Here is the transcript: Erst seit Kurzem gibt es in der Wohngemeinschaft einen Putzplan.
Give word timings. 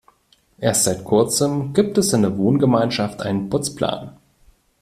Erst 0.57 0.85
seit 0.85 1.03
Kurzem 1.03 1.73
gibt 1.73 1.95
es 1.99 2.11
in 2.13 2.23
der 2.23 2.35
Wohngemeinschaft 2.35 3.21
einen 3.21 3.51
Putzplan. 3.51 4.17